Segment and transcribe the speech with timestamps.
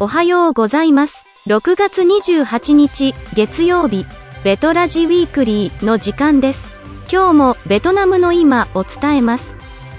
[0.00, 1.24] おはようございます。
[1.46, 4.04] 6月28日、月曜日、
[4.42, 6.82] ベトラジウィークリーの時間です。
[7.08, 9.56] 今日もベトナムの今を伝えます。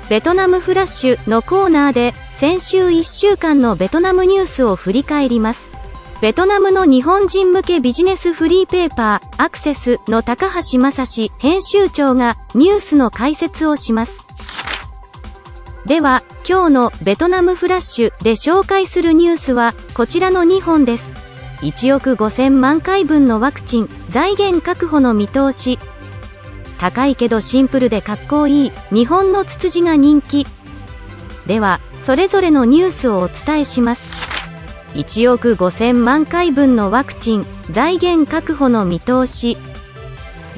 [0.09, 5.71] ベトナムフラッシュのコーナーで、先週1週間のベトナムニュースを振り返ります。
[6.19, 14.19] ベトナムの日本人向けビジネスフリーペーパー、アクセスの高橋正史編集長がニュースの解説をします。
[15.85, 21.13] では、今日のベトナムフラッシュで紹介するニュースはこちらの2本です。
[21.61, 25.77] 1億5000万回分のワクチン、財源確保の見通し。
[26.79, 30.47] 高いけどシンプルでかっこいい、日本のツツジが人気。
[31.45, 34.31] では、それぞれのニュースをお伝えします。
[34.95, 39.57] 1億5000万回分のワクチン、財源確保の見通し。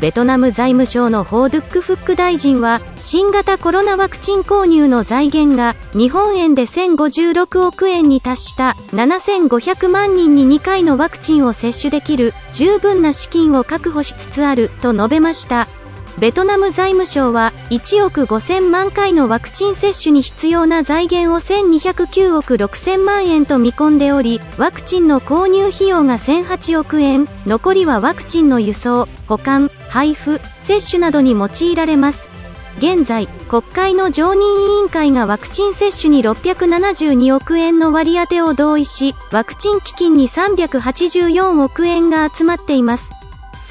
[0.03, 15.70] ベトナム財務省のホードゥック副大臣は、新型コロナワクチン購入の財源が、日本円で1056億円に達した7500万人に2回のワクチンを接種できる、十分な資金を確保しつつある、と述べました。
[16.19, 32.29] ベトナム財務省は、1億5000万回のワクチン接種に必要な財源を1209億6000万円と見込んでおり、ワクチンの購入費用が1008億円、残りはワクチンの輸送、保管、配布、接種などに用いられます。
[32.77, 43.12] 現在、国会の常任委員会がワクチン接種に672億円の割り当てを同意し、ワクチン基金に384億円が集まっています。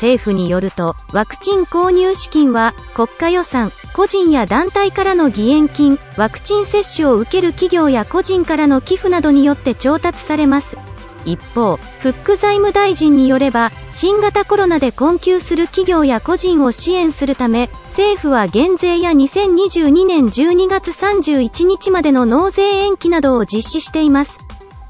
[0.03, 10.77] 政府によると、ワクチン購入資金は、国家予算、個人や団体からの義援金、ワクチン接種を受ける企業や個人からの寄付などによって調達されます。
[11.25, 24.41] 一方、フック財務大臣によれば、新型コロナで困窮する企業や個人を支援するため、政府は減税や2022年12月31日までの納税延期などを実施しています。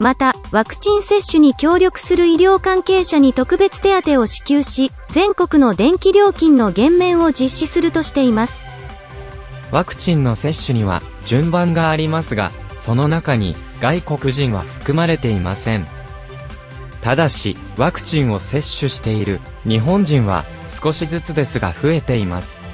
[0.02, 8.64] また、ワクチン接種に協力する医療関係者に特別手当を支給し、全国の電気料金の減免を実施するとしています。
[9.70, 15.86] ワクチンの接種には順番がありますが、その中に外国人は含まれていません。
[17.00, 22.71] ただし、ワクチンを接種している日本人は少しずつですが増えています。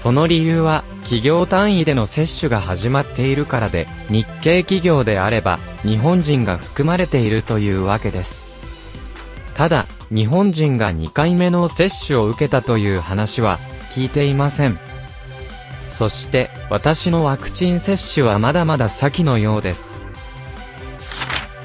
[0.00, 8.64] その理由は、企業単位での接種が始まっているからで、日系企業であれば、日本人が含まれているというわけです。
[9.52, 13.58] ただ、日本人が2回目の接種を受けたという話は、
[13.90, 14.78] 聞いていません。
[15.90, 20.06] そして、私のワクチン接種はまだまだ先のようです。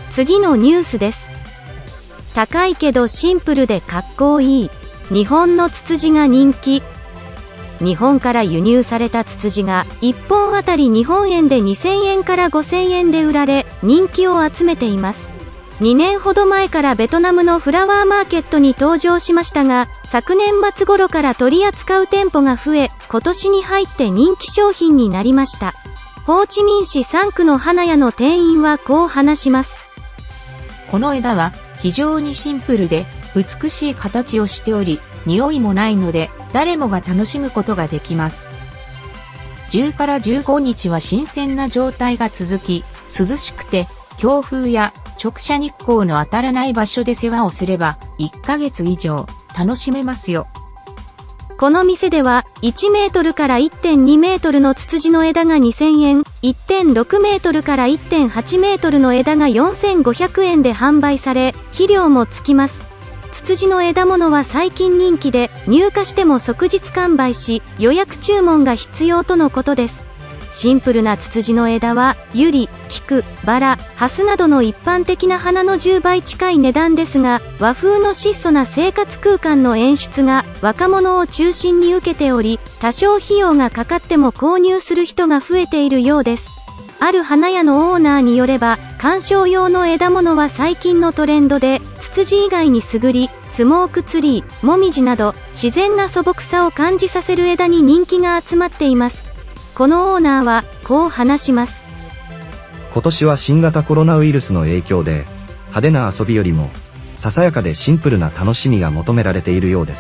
[0.09, 1.29] 次のニュースです。
[2.33, 4.71] 高いけどシンプルでかっこいい。
[5.09, 6.83] 日本のツツジが人気。
[7.79, 15.27] 日本から輸入されたツツジが1本あたり日本円で2000円から5000円で売られ人気を集めています。
[15.81, 25.73] 2年ほど前からベトナムのフラワーマーケットに登場しましたが昨年末頃から取り扱う店舗が増え今年に入って人気商品になりました。
[26.25, 29.85] ホーチミン市3区の花屋の店員はこう話します。
[30.89, 33.05] この枝は非常にシンプルで
[33.35, 38.49] 美しい形をしており、匂いもないので誰もが楽しむことができます。
[39.69, 43.87] 10から15日は新鮮な状態が続き、涼しくて
[44.17, 49.27] 強風や直射日光の当たらない場所で世話をすれば1ヶ月以上
[49.57, 50.47] 楽しめますよ。
[51.57, 62.94] この店では、1メートルから1.2メートルのツツジの枝が2000円、1.6メートルから1.8メートルの枝が4500円で販売され、肥料もつきます。
[63.35, 70.05] ツツジの枝物は最近人気で、入荷しても即日完売し、予約注文が必要とのことです。
[70.51, 86.54] シンプルなツツジの枝は、ユリ、菊、バラ、ハスなどの一般的な花の10倍近い値段ですが、和風の質素な生活空間の演出が若者を中心に受けており、多少費用がかかっても購入する人が増えているようです。
[86.99, 99.23] ある花屋のオーナーによれば、観賞用の枝物は最近のトレンドで、ツツジ以外にすぐり、スモークツリー、もみじなど、自然な素朴さを感じさせる枝に人気が集まっています。
[99.75, 101.85] このオーナーは、こう話します。
[102.93, 105.25] 今年は新型コロナウイルスの影響で、
[105.67, 106.69] 派手な遊びよりも、
[107.17, 109.99] ささやかでシンプルな楽しみが求められているようです。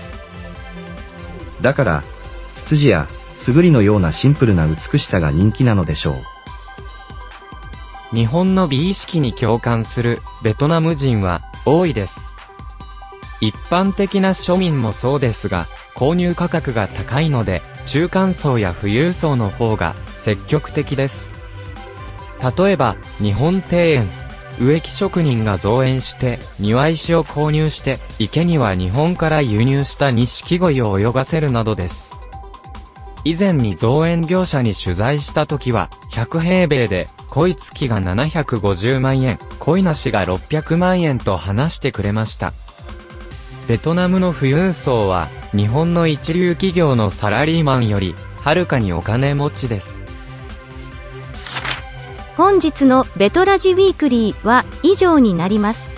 [1.61, 2.03] だから、
[2.55, 3.07] ツツジや、
[3.39, 6.34] すぐりのようなシンプルな美しさが人気なのでしょう。
[8.15, 12.33] 日本の美意識に共感するベトナム人は多いです。
[13.41, 21.29] 一般的な庶民もそうですが、購入価格が高いので、中間層や富裕層の方が積極的です。
[22.57, 24.09] 例えば、日本庭園。
[24.61, 32.15] 植木職人が造園して、庭石を購入して、池には日本から輸入した錦鯉を泳がせるなどです。
[33.25, 42.53] 以前に造園業者に取材した時は、100平米で、鯉付きが750万円、鯉なしが600万円と話してくれました。
[43.67, 50.01] ベトナムの富裕層は、日本の一流企業のサラリーマンより、はるかにお金持ちです。
[52.37, 55.91] 本日のベトラジウィークリーは以上になります。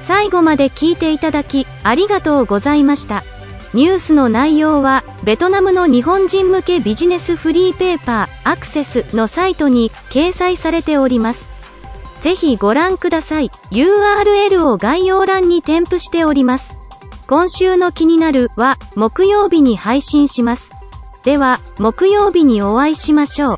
[0.00, 3.24] 最後まで聞いていただきありがとうございました。
[3.72, 11.48] ニュースの内容はベトナムの日本人向けビジネスフリーペーパーアクセスのサイトに掲載されております。
[12.20, 13.50] ぜひご覧ください。
[13.72, 16.78] URL を概要欄に添付しております。
[17.26, 20.70] 今週の気になるは木曜日に配信します。
[21.24, 23.56] では、木曜日にお会いしましょう。